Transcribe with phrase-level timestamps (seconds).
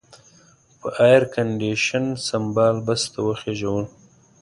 [0.79, 3.85] په ایرکنډېشن سمبال بس ته وخېژولو.